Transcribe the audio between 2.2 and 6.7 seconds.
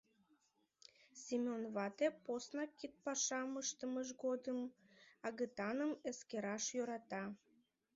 поснак кидпашам ыштымыж годым агытаным эскераш